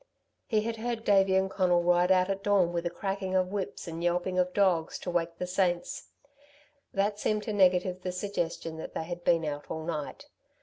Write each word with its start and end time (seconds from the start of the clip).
He 0.47 0.61
had 0.61 0.77
heard 0.77 1.03
Davey 1.03 1.35
and 1.35 1.47
Conal 1.47 1.83
ride 1.83 2.11
out 2.11 2.27
at 2.27 2.41
dawn 2.41 2.73
with 2.73 2.87
a 2.87 2.89
cracking 2.89 3.35
of 3.35 3.51
whips 3.51 3.87
and 3.87 4.03
yelping 4.03 4.39
of 4.39 4.51
dogs 4.51 4.97
to 4.97 5.11
wake 5.11 5.37
the 5.37 5.45
saints. 5.45 6.07
That 6.91 7.19
seemed 7.19 7.43
to 7.43 7.53
negative 7.53 8.01
the 8.01 8.11
suggestion 8.11 8.77
that 8.77 8.95
they 8.95 9.03
had 9.03 9.23
been 9.23 9.45
out 9.45 9.69
all 9.69 9.83
night. 9.83 10.25